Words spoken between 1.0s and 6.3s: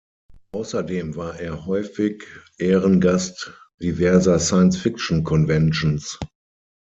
war er häufig Ehrengast diverser Science-Fiction-Conventions.